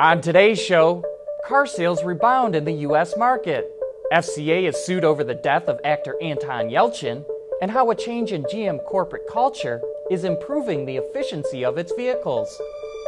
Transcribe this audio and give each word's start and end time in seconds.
On 0.00 0.20
today's 0.20 0.62
show, 0.62 1.04
car 1.44 1.66
sales 1.66 2.04
rebound 2.04 2.54
in 2.54 2.64
the 2.64 2.86
U.S. 2.86 3.16
market. 3.16 3.68
FCA 4.12 4.68
is 4.68 4.76
sued 4.76 5.02
over 5.04 5.24
the 5.24 5.34
death 5.34 5.64
of 5.64 5.80
actor 5.82 6.14
Anton 6.22 6.68
Yelchin, 6.68 7.24
and 7.60 7.68
how 7.68 7.90
a 7.90 7.96
change 7.96 8.30
in 8.30 8.44
GM 8.44 8.84
corporate 8.84 9.26
culture 9.28 9.82
is 10.08 10.22
improving 10.22 10.86
the 10.86 10.98
efficiency 10.98 11.64
of 11.64 11.78
its 11.78 11.92
vehicles. 11.94 12.48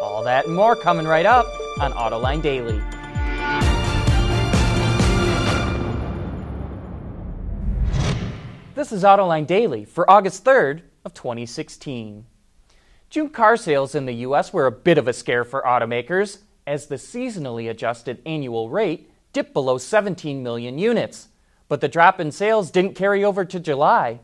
All 0.02 0.24
that 0.24 0.46
and 0.46 0.56
more 0.56 0.74
coming 0.74 1.06
right 1.06 1.24
up 1.24 1.46
on 1.78 1.92
Autoline 1.92 2.42
Daily. 2.42 2.82
This 8.74 8.90
is 8.90 9.04
Autoline 9.04 9.46
Daily 9.46 9.84
for 9.84 10.10
August 10.10 10.44
3rd 10.44 10.82
of 11.04 11.14
2016. 11.14 12.26
June 13.10 13.28
car 13.28 13.56
sales 13.56 13.94
in 13.94 14.06
the 14.06 14.14
US 14.26 14.52
were 14.52 14.66
a 14.66 14.72
bit 14.72 14.98
of 14.98 15.06
a 15.06 15.12
scare 15.12 15.44
for 15.44 15.62
automakers 15.62 16.38
as 16.70 16.86
the 16.86 16.94
seasonally 16.94 17.68
adjusted 17.68 18.22
annual 18.24 18.70
rate 18.70 19.10
dipped 19.32 19.52
below 19.52 19.76
17 19.76 20.40
million 20.40 20.78
units. 20.78 21.26
But 21.68 21.80
the 21.80 21.88
drop 21.88 22.20
in 22.20 22.30
sales 22.30 22.70
didn't 22.70 22.94
carry 22.94 23.24
over 23.24 23.44
to 23.44 23.58
July. 23.58 24.20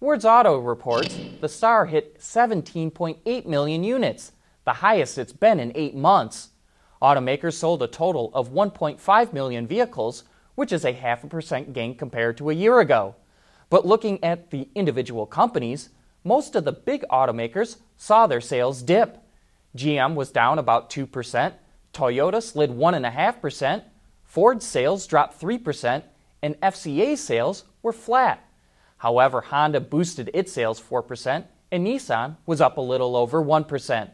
Wards 0.00 0.24
Auto 0.24 0.56
reports 0.56 1.18
the 1.42 1.50
SAAR 1.50 1.84
hit 1.84 2.18
17.8 2.18 3.44
million 3.44 3.84
units, 3.84 4.32
the 4.64 4.72
highest 4.72 5.18
it's 5.18 5.34
been 5.34 5.60
in 5.60 5.70
eight 5.74 5.94
months. 5.94 6.48
Automakers 7.02 7.54
sold 7.54 7.82
a 7.82 7.86
total 7.86 8.30
of 8.32 8.50
1.5 8.50 9.32
million 9.34 9.66
vehicles, 9.66 10.24
which 10.54 10.72
is 10.72 10.86
a 10.86 10.92
half 10.92 11.22
a 11.24 11.26
percent 11.26 11.74
gain 11.74 11.94
compared 11.94 12.38
to 12.38 12.48
a 12.48 12.54
year 12.54 12.80
ago. 12.80 13.16
But 13.68 13.84
looking 13.84 14.22
at 14.24 14.50
the 14.50 14.66
individual 14.74 15.26
companies, 15.26 15.90
most 16.24 16.56
of 16.56 16.64
the 16.64 16.72
big 16.72 17.04
automakers 17.10 17.76
saw 17.98 18.26
their 18.26 18.40
sales 18.40 18.80
dip. 18.80 19.18
GM 19.76 20.14
was 20.14 20.30
down 20.30 20.58
about 20.58 20.88
2%, 20.88 21.52
Toyota 21.92 22.42
slid 22.42 22.70
1.5%, 22.70 23.82
Ford 24.24 24.62
sales 24.62 25.06
dropped 25.06 25.40
3%, 25.40 26.02
and 26.42 26.60
FCA 26.60 27.16
sales 27.16 27.64
were 27.82 27.92
flat. 27.92 28.48
However, 28.98 29.40
Honda 29.40 29.80
boosted 29.80 30.30
its 30.32 30.52
sales 30.52 30.80
4%, 30.80 31.44
and 31.70 31.86
Nissan 31.86 32.36
was 32.46 32.60
up 32.60 32.76
a 32.76 32.80
little 32.80 33.16
over 33.16 33.42
1%. 33.42 34.10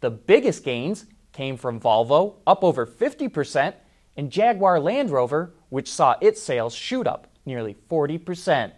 The 0.00 0.10
biggest 0.10 0.64
gains 0.64 1.06
came 1.32 1.56
from 1.56 1.80
Volvo, 1.80 2.36
up 2.46 2.64
over 2.64 2.86
50%, 2.86 3.74
and 4.16 4.30
Jaguar 4.30 4.80
Land 4.80 5.10
Rover, 5.10 5.54
which 5.68 5.90
saw 5.90 6.16
its 6.20 6.42
sales 6.42 6.74
shoot 6.74 7.06
up 7.06 7.26
nearly 7.44 7.76
40%. 7.90 8.72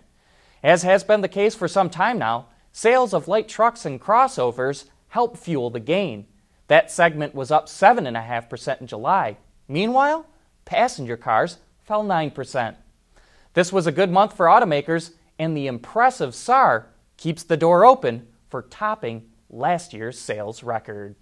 As 0.63 0.83
has 0.83 1.05
been 1.05 1.21
the 1.21 1.29
case 1.29 1.55
for 1.55 1.69
some 1.69 1.91
time 1.91 2.19
now, 2.19 2.47
sales 2.71 3.13
of 3.13 3.29
light 3.29 3.49
trucks 3.49 3.85
and 3.85 4.01
crossovers 4.01 4.87
help 5.09 5.37
fuel 5.37 5.71
the 5.71 5.81
gain. 5.81 6.27
That 6.73 6.91
segment 6.91 7.35
was 7.35 7.51
up 7.51 7.67
7.5% 7.67 8.81
in 8.81 8.87
July. 8.87 9.37
Meanwhile, 9.69 10.25
passenger 10.65 11.19
cars 11.19 11.59
fell 11.85 12.03
9%. 12.03 12.77
This 13.53 13.71
was 13.71 13.87
a 13.87 13.93
good 13.93 14.11
month 14.11 14.35
for 14.35 14.47
automakers, 14.47 15.11
and 15.39 15.55
the 15.55 15.67
impressive 15.67 16.35
SAAR 16.35 16.87
keeps 17.19 17.43
the 17.43 17.59
door 17.59 17.85
open 17.85 18.27
for 18.49 18.63
topping 18.63 19.29
last 19.51 19.93
year's 19.93 20.19
sales 20.19 20.63
record. 20.63 21.15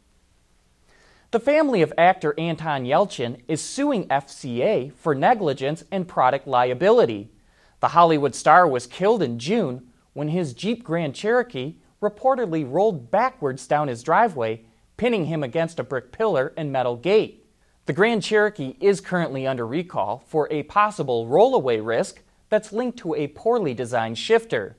The 1.32 1.40
family 1.40 1.82
of 1.82 1.92
actor 1.98 2.32
Anton 2.38 2.84
Yelchin 2.84 3.40
is 3.48 3.60
suing 3.60 4.06
FCA 4.06 4.92
for 4.92 5.16
negligence 5.16 5.82
and 5.90 6.06
product 6.06 6.46
liability. 6.46 7.32
The 7.80 7.88
Hollywood 7.88 8.36
star 8.36 8.68
was 8.68 8.86
killed 8.86 9.20
in 9.20 9.40
June 9.40 9.88
when 10.12 10.28
his 10.28 10.54
Jeep 10.54 10.84
Grand 10.84 11.16
Cherokee 11.16 11.74
reportedly 12.00 12.64
rolled 12.70 13.10
backwards 13.10 13.66
down 13.66 13.88
his 13.88 14.04
driveway, 14.04 14.64
pinning 15.00 15.24
him 15.24 15.42
against 15.42 15.80
a 15.80 15.82
brick 15.82 16.12
pillar 16.12 16.52
and 16.58 16.70
metal 16.70 16.94
gate. 16.94 17.46
The 17.86 17.94
Grand 17.94 18.22
Cherokee 18.22 18.76
is 18.80 19.00
currently 19.00 19.46
under 19.46 19.66
recall 19.66 20.22
for 20.26 20.46
a 20.50 20.64
possible 20.64 21.26
rollaway 21.26 21.82
risk 21.82 22.20
that's 22.50 22.70
linked 22.70 22.98
to 22.98 23.14
a 23.14 23.28
poorly 23.28 23.72
designed 23.72 24.18
shifter. 24.18 24.76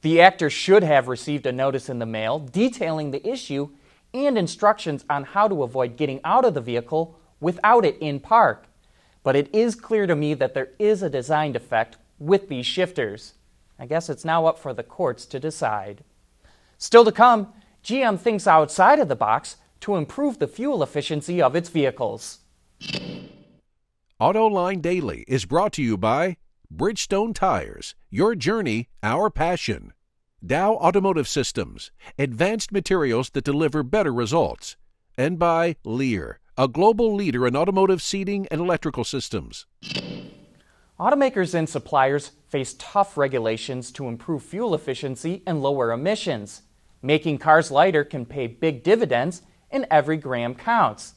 The 0.00 0.22
actor 0.22 0.48
should 0.48 0.82
have 0.84 1.06
received 1.06 1.44
a 1.44 1.52
notice 1.52 1.90
in 1.90 1.98
the 1.98 2.06
mail 2.06 2.38
detailing 2.38 3.10
the 3.10 3.28
issue 3.28 3.68
and 4.14 4.38
instructions 4.38 5.04
on 5.10 5.24
how 5.24 5.48
to 5.48 5.62
avoid 5.62 5.98
getting 5.98 6.20
out 6.24 6.46
of 6.46 6.54
the 6.54 6.62
vehicle 6.62 7.20
without 7.38 7.84
it 7.84 7.98
in 8.00 8.20
park. 8.20 8.68
But 9.22 9.36
it 9.36 9.54
is 9.54 9.74
clear 9.74 10.06
to 10.06 10.16
me 10.16 10.32
that 10.32 10.54
there 10.54 10.70
is 10.78 11.02
a 11.02 11.10
design 11.10 11.52
defect 11.52 11.98
with 12.18 12.48
these 12.48 12.64
shifters. 12.64 13.34
I 13.78 13.84
guess 13.84 14.08
it's 14.08 14.24
now 14.24 14.46
up 14.46 14.58
for 14.58 14.72
the 14.72 14.82
courts 14.82 15.26
to 15.26 15.38
decide. 15.38 16.04
Still 16.78 17.04
to 17.04 17.12
come, 17.12 17.52
GM 17.88 18.20
thinks 18.20 18.46
outside 18.46 18.98
of 18.98 19.08
the 19.08 19.16
box 19.16 19.56
to 19.80 19.96
improve 19.96 20.38
the 20.38 20.46
fuel 20.46 20.82
efficiency 20.82 21.40
of 21.40 21.56
its 21.56 21.70
vehicles. 21.70 22.40
AutoLine 24.20 24.82
Daily 24.82 25.24
is 25.26 25.46
brought 25.46 25.72
to 25.72 25.82
you 25.82 25.96
by 25.96 26.36
Bridgestone 26.70 27.34
Tires, 27.34 27.94
your 28.10 28.34
journey, 28.34 28.90
our 29.02 29.30
passion. 29.30 29.94
Dow 30.44 30.74
Automotive 30.74 31.26
Systems, 31.26 31.90
advanced 32.18 32.72
materials 32.72 33.30
that 33.30 33.44
deliver 33.44 33.82
better 33.82 34.12
results. 34.12 34.76
And 35.16 35.38
by 35.38 35.76
Lear, 35.82 36.40
a 36.58 36.68
global 36.68 37.14
leader 37.14 37.46
in 37.46 37.56
automotive 37.56 38.02
seating 38.02 38.46
and 38.50 38.60
electrical 38.60 39.04
systems. 39.04 39.64
Automakers 41.00 41.54
and 41.54 41.66
suppliers 41.66 42.32
face 42.48 42.76
tough 42.78 43.16
regulations 43.16 43.90
to 43.92 44.08
improve 44.08 44.42
fuel 44.42 44.74
efficiency 44.74 45.42
and 45.46 45.62
lower 45.62 45.90
emissions. 45.90 46.64
Making 47.02 47.38
cars 47.38 47.70
lighter 47.70 48.04
can 48.04 48.26
pay 48.26 48.46
big 48.46 48.82
dividends, 48.82 49.42
and 49.70 49.86
every 49.90 50.16
gram 50.16 50.54
counts. 50.54 51.14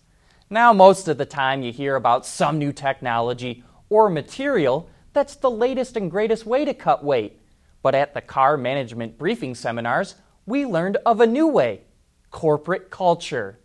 Now, 0.50 0.74
most 0.74 1.08
of 1.08 1.18
the 1.18 1.26
time, 1.26 1.64
you 1.64 1.72
hear 1.72 1.96
about 1.96 2.26
some 2.26 2.60
new 2.60 2.74
technology 2.74 3.64
or 3.90 4.10
material 4.10 4.90
that's 5.14 5.36
the 5.36 5.52
latest 5.52 5.98
and 5.98 6.12
greatest 6.12 6.46
way 6.46 6.66
to 6.66 6.74
cut 6.74 7.04
weight. 7.04 7.40
But 7.82 7.96
at 7.96 8.14
the 8.14 8.22
car 8.22 8.58
management 8.58 9.18
briefing 9.18 9.56
seminars, 9.56 10.16
we 10.46 10.66
learned 10.66 10.98
of 11.06 11.20
a 11.20 11.28
new 11.28 11.48
way 11.48 11.82
corporate 12.30 12.90
culture. 12.90 13.60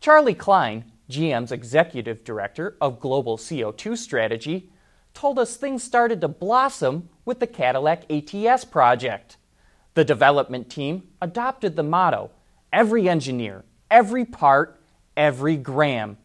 Charlie 0.00 0.34
Klein, 0.34 0.84
GM's 1.10 1.50
executive 1.50 2.22
director 2.22 2.76
of 2.80 3.00
global 3.00 3.36
CO2 3.36 3.96
strategy, 3.96 4.70
told 5.14 5.38
us 5.38 5.56
things 5.56 5.82
started 5.82 6.20
to 6.20 6.28
blossom 6.28 7.08
with 7.24 7.40
the 7.40 7.46
Cadillac 7.46 8.04
ATS 8.08 8.64
project. 8.64 9.37
The 9.98 10.04
development 10.04 10.70
team 10.70 11.08
adopted 11.20 11.74
the 11.74 11.82
motto 11.82 12.30
every 12.72 13.08
engineer, 13.08 13.64
every 13.90 14.24
part, 14.24 14.80
every 15.16 15.56
gram. 15.56 16.18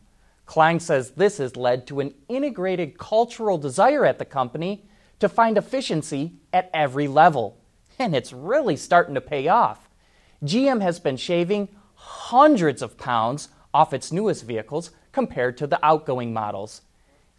Kline 0.45 0.79
says 0.79 1.09
this 1.09 1.39
has 1.39 1.57
led 1.57 1.87
to 1.87 1.99
an 1.99 2.13
integrated 2.29 2.99
cultural 2.99 3.57
desire 3.57 4.05
at 4.05 4.19
the 4.19 4.25
company 4.25 4.85
to 5.17 5.27
find 5.27 5.57
efficiency 5.57 6.33
at 6.53 6.69
every 6.71 7.07
level. 7.07 7.57
And 7.97 8.15
it's 8.15 8.31
really 8.31 8.75
starting 8.75 9.15
to 9.15 9.21
pay 9.21 9.47
off. 9.47 9.89
GM 10.43 10.83
has 10.83 10.99
been 10.99 11.17
shaving 11.17 11.67
hundreds 11.95 12.83
of 12.83 12.95
pounds 12.95 13.47
off 13.73 13.91
its 13.91 14.11
newest 14.11 14.45
vehicles 14.45 14.91
compared 15.11 15.57
to 15.57 15.65
the 15.65 15.83
outgoing 15.83 16.31
models. 16.31 16.83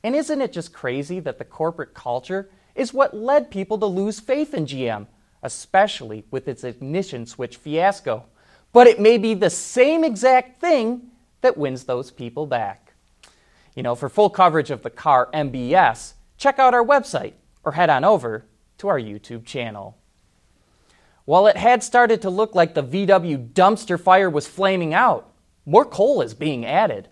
And 0.03 0.17
isn't 0.17 0.43
it 0.43 0.53
just 0.53 0.73
crazy 0.73 1.21
that 1.21 1.39
the 1.39 1.45
corporate 1.45 1.95
culture 1.95 2.51
is 2.75 2.93
what 2.93 3.15
led 3.15 3.53
people 3.53 3.79
to 3.79 3.87
lose 3.87 4.19
faith 4.19 4.53
in 4.53 4.67
GM, 4.67 5.07
especially 5.45 6.25
with 6.33 6.49
its 6.49 6.65
ignition 6.65 7.27
switch 7.27 7.57
fiasco? 7.57 8.25
But 8.73 8.89
it 8.89 8.99
may 8.99 9.19
be 9.19 9.35
the 9.35 9.51
same 9.51 10.03
exact 10.03 10.61
thing 10.61 11.11
that 11.43 11.57
wins 11.57 11.85
those 11.85 12.11
people 12.11 12.47
back. 12.47 12.95
You 13.77 13.85
know, 13.85 13.95
for 13.95 14.09
full 14.09 14.31
coverage 14.31 14.73
of 14.73 14.83
the 14.83 14.91
car 14.91 15.29
MBS, 15.33 16.15
check 16.37 16.59
out 16.59 16.75
our 16.75 16.85
website 16.85 17.35
or 17.63 17.73
head 17.73 17.91
on 17.91 18.05
over 18.05 18.47
to 18.79 18.89
our 18.89 18.99
YouTube 18.99 19.45
channel. 19.45 19.97
While 21.25 21.47
it 21.47 21.57
had 21.57 21.83
started 21.83 22.21
to 22.23 22.31
look 22.31 22.55
like 22.55 22.75
the 22.75 22.83
VW 22.83 23.53
dumpster 23.53 23.99
fire 23.99 24.29
was 24.29 24.47
flaming 24.47 24.93
out, 24.93 25.33
more 25.65 25.85
coal 25.85 26.21
is 26.21 26.35
being 26.35 26.67
added. 26.67 27.09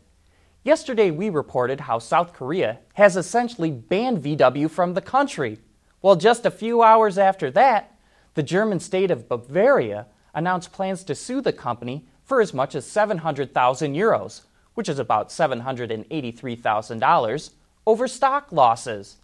Yesterday, 0.65 1.11
we 1.11 1.31
reported 1.31 1.81
how 1.81 1.99
South 1.99 2.33
Korea 2.33 2.79
has 2.95 3.17
essentially 3.17 3.71
banned 3.71 4.23
VW 4.23 4.71
from 4.71 4.95
the 4.95 5.01
country. 5.01 5.59
Well, 6.03 6.17
just 6.17 6.47
a 6.47 6.51
few 6.51 6.83
hours 6.83 7.19
after 7.19 7.51
that, 7.53 7.92
the 8.35 8.43
German 8.43 8.81
state 8.81 9.11
of 9.11 9.29
Bavaria 9.29 10.07
announced 10.35 10.73
plans 10.73 11.05
to 11.05 11.15
sue 11.15 11.41
the 11.41 11.53
company 11.53 12.07
for 12.25 12.41
as 12.41 12.55
much 12.55 12.75
as 12.75 12.87
700,000 12.87 13.95
euros, 13.95 14.41
which 14.75 14.89
is 14.89 14.99
about 14.99 15.29
$783,000, 15.29 17.51
over 17.87 18.09
stock 18.09 18.51
losses. 18.51 19.19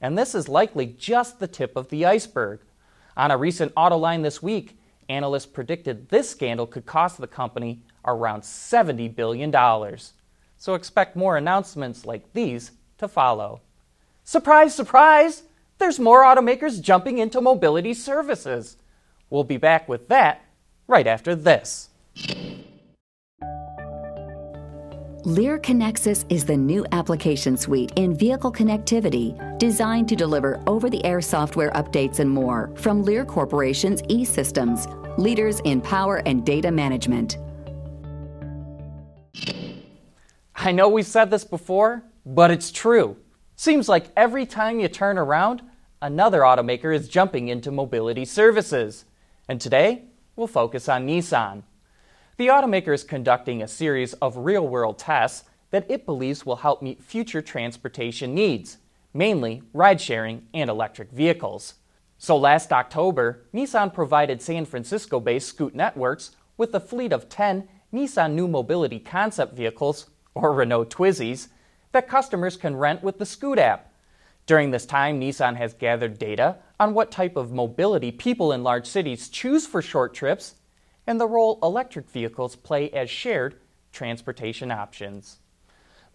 And 0.00 0.16
this 0.16 0.34
is 0.34 0.48
likely 0.48 0.86
just 0.86 1.38
the 1.38 1.46
tip 1.46 1.76
of 1.76 1.88
the 1.88 2.06
iceberg. 2.06 2.60
On 3.16 3.30
a 3.30 3.36
recent 3.36 3.74
Autoline 3.74 4.22
this 4.22 4.42
week, 4.42 4.78
analysts 5.08 5.46
predicted 5.46 6.08
this 6.08 6.30
scandal 6.30 6.66
could 6.66 6.86
cost 6.86 7.18
the 7.18 7.26
company 7.26 7.82
around 8.04 8.42
$70 8.42 9.14
billion 9.14 9.52
so 10.62 10.74
expect 10.74 11.16
more 11.16 11.36
announcements 11.36 12.06
like 12.06 12.32
these 12.34 12.70
to 12.98 13.08
follow. 13.08 13.60
Surprise, 14.22 14.72
surprise! 14.72 15.42
There's 15.82 15.98
more 15.98 16.22
automakers 16.22 16.80
jumping 16.80 17.18
into 17.18 17.40
mobility 17.40 17.92
services. 17.92 18.76
We'll 19.30 19.42
be 19.42 19.56
back 19.56 19.88
with 19.88 20.06
that 20.10 20.44
right 20.86 21.08
after 21.08 21.34
this. 21.34 21.88
Lear 25.24 25.58
Connexus 25.58 26.24
is 26.28 26.44
the 26.44 26.56
new 26.56 26.86
application 26.92 27.56
suite 27.56 27.90
in 27.96 28.14
vehicle 28.14 28.52
connectivity 28.52 29.58
designed 29.58 30.08
to 30.10 30.14
deliver 30.14 30.62
over 30.68 30.88
the 30.88 31.04
air 31.04 31.20
software 31.20 31.72
updates 31.72 32.20
and 32.20 32.30
more 32.30 32.70
from 32.76 33.02
Lear 33.02 33.24
Corporation's 33.24 34.04
e 34.08 34.24
systems, 34.24 34.86
leaders 35.18 35.58
in 35.64 35.80
power 35.80 36.22
and 36.26 36.46
data 36.46 36.70
management. 36.70 37.38
I 40.54 40.70
know 40.70 40.88
we 40.88 41.02
said 41.02 41.32
this 41.32 41.42
before, 41.42 42.04
but 42.24 42.52
it's 42.52 42.70
true. 42.70 43.16
Seems 43.56 43.88
like 43.88 44.06
every 44.16 44.46
time 44.46 44.78
you 44.78 44.86
turn 44.86 45.18
around, 45.18 45.62
another 46.02 46.40
automaker 46.40 46.94
is 46.94 47.08
jumping 47.08 47.48
into 47.48 47.70
mobility 47.70 48.24
services. 48.24 49.04
And 49.48 49.60
today, 49.60 50.02
we'll 50.34 50.48
focus 50.48 50.88
on 50.88 51.06
Nissan. 51.06 51.62
The 52.36 52.48
automaker 52.48 52.92
is 52.92 53.04
conducting 53.04 53.62
a 53.62 53.68
series 53.68 54.12
of 54.14 54.36
real 54.38 54.66
world 54.66 54.98
tests 54.98 55.48
that 55.70 55.88
it 55.88 56.04
believes 56.04 56.44
will 56.44 56.56
help 56.56 56.82
meet 56.82 57.02
future 57.02 57.40
transportation 57.40 58.34
needs, 58.34 58.78
mainly 59.14 59.62
ride 59.72 60.00
sharing 60.00 60.46
and 60.52 60.68
electric 60.68 61.12
vehicles. 61.12 61.74
So 62.18 62.36
last 62.36 62.72
October, 62.72 63.44
Nissan 63.54 63.94
provided 63.94 64.42
San 64.42 64.64
Francisco 64.64 65.20
based 65.20 65.48
Scoot 65.48 65.74
Networks 65.74 66.32
with 66.56 66.74
a 66.74 66.80
fleet 66.80 67.12
of 67.12 67.28
10 67.28 67.68
Nissan 67.92 68.32
New 68.32 68.48
Mobility 68.48 68.98
concept 68.98 69.54
vehicles, 69.54 70.06
or 70.34 70.52
Renault 70.52 70.86
Twizys, 70.86 71.48
that 71.92 72.08
customers 72.08 72.56
can 72.56 72.74
rent 72.74 73.02
with 73.02 73.18
the 73.18 73.26
Scoot 73.26 73.58
app. 73.58 73.91
During 74.52 74.70
this 74.70 74.84
time, 74.84 75.18
Nissan 75.18 75.56
has 75.56 75.72
gathered 75.72 76.18
data 76.18 76.58
on 76.78 76.92
what 76.92 77.10
type 77.10 77.36
of 77.36 77.52
mobility 77.52 78.12
people 78.12 78.52
in 78.52 78.62
large 78.62 78.86
cities 78.86 79.30
choose 79.30 79.66
for 79.66 79.80
short 79.80 80.12
trips 80.12 80.56
and 81.06 81.18
the 81.18 81.26
role 81.26 81.58
electric 81.62 82.10
vehicles 82.10 82.54
play 82.54 82.90
as 82.90 83.08
shared 83.08 83.54
transportation 83.94 84.70
options. 84.70 85.38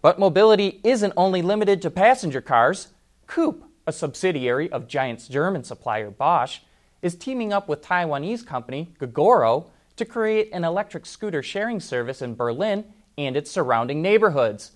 But 0.04 0.20
mobility 0.20 0.80
isn't 0.84 1.14
only 1.18 1.42
limited 1.42 1.82
to 1.82 1.90
passenger 1.90 2.40
cars. 2.40 2.90
Coup, 3.26 3.66
a 3.88 3.92
subsidiary 3.92 4.72
of 4.72 4.88
Giant's 4.88 5.28
German 5.28 5.64
supplier 5.64 6.12
Bosch, 6.12 6.60
is 7.02 7.16
teaming 7.16 7.52
up 7.52 7.68
with 7.68 7.82
Taiwanese 7.82 8.46
company 8.46 8.94
Gogoro 9.00 9.72
to 9.96 10.06
create 10.06 10.52
an 10.54 10.64
electric 10.64 11.08
scooter 11.08 11.42
sharing 11.42 11.80
service 11.80 12.22
in 12.22 12.36
Berlin 12.36 12.86
and 13.18 13.36
its 13.36 13.50
surrounding 13.50 14.04
neighborhoods. 14.04 14.74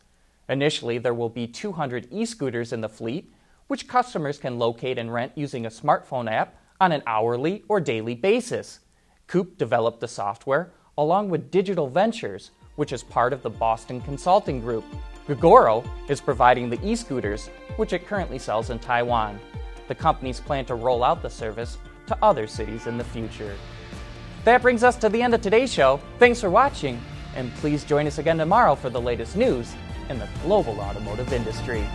Initially, 0.49 0.97
there 0.97 1.13
will 1.13 1.29
be 1.29 1.45
200 1.45 2.07
e 2.09 2.25
scooters 2.25 2.73
in 2.73 2.81
the 2.81 2.89
fleet, 2.89 3.31
which 3.71 3.87
customers 3.87 4.37
can 4.37 4.59
locate 4.59 4.97
and 4.97 5.13
rent 5.13 5.31
using 5.33 5.65
a 5.65 5.69
smartphone 5.69 6.29
app 6.29 6.57
on 6.81 6.91
an 6.91 7.01
hourly 7.07 7.63
or 7.69 7.79
daily 7.79 8.13
basis. 8.13 8.81
Coup 9.27 9.47
developed 9.55 10.01
the 10.01 10.07
software 10.09 10.73
along 10.97 11.29
with 11.29 11.49
Digital 11.49 11.87
Ventures, 11.87 12.51
which 12.75 12.91
is 12.91 13.01
part 13.01 13.31
of 13.31 13.41
the 13.41 13.49
Boston 13.49 14.01
Consulting 14.01 14.59
Group. 14.59 14.83
Gogoro 15.25 15.87
is 16.09 16.19
providing 16.19 16.69
the 16.69 16.85
e 16.85 16.97
scooters, 16.97 17.47
which 17.77 17.93
it 17.93 18.05
currently 18.05 18.37
sells 18.37 18.71
in 18.71 18.77
Taiwan. 18.77 19.39
The 19.87 19.95
companies 19.95 20.41
plan 20.41 20.65
to 20.65 20.75
roll 20.75 21.01
out 21.01 21.21
the 21.21 21.29
service 21.29 21.77
to 22.07 22.17
other 22.21 22.47
cities 22.47 22.87
in 22.87 22.97
the 22.97 23.05
future. 23.05 23.55
That 24.43 24.61
brings 24.61 24.83
us 24.83 24.97
to 24.97 25.07
the 25.07 25.21
end 25.21 25.33
of 25.33 25.41
today's 25.41 25.71
show. 25.71 26.01
Thanks 26.19 26.41
for 26.41 26.49
watching, 26.49 27.01
and 27.37 27.53
please 27.53 27.85
join 27.85 28.05
us 28.05 28.17
again 28.17 28.37
tomorrow 28.37 28.75
for 28.75 28.89
the 28.89 28.99
latest 28.99 29.37
news 29.37 29.73
in 30.09 30.19
the 30.19 30.27
global 30.43 30.77
automotive 30.81 31.31
industry. 31.31 31.87